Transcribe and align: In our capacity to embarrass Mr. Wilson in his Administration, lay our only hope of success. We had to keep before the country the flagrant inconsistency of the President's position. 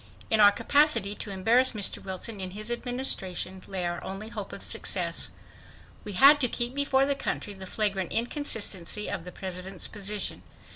In 0.31 0.39
our 0.39 0.51
capacity 0.51 1.13
to 1.17 1.29
embarrass 1.29 1.73
Mr. 1.73 2.03
Wilson 2.03 2.41
in 2.41 2.49
his 2.57 2.71
Administration, 2.71 3.61
lay 3.67 3.85
our 3.85 4.03
only 4.03 4.29
hope 4.29 4.51
of 4.51 4.63
success. 4.63 5.29
We 6.03 6.13
had 6.13 6.41
to 6.41 6.47
keep 6.47 6.73
before 6.73 7.05
the 7.05 7.13
country 7.13 7.53
the 7.53 7.67
flagrant 7.67 8.11
inconsistency 8.11 9.11
of 9.11 9.25
the 9.25 9.31
President's 9.31 9.87
position. 9.87 10.41